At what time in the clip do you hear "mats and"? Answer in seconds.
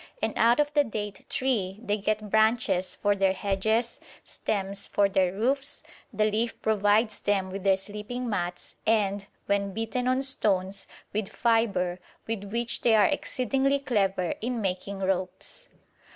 8.27-9.27